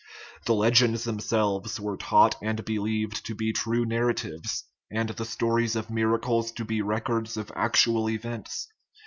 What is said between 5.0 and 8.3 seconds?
the stories of miracles to be records of act ual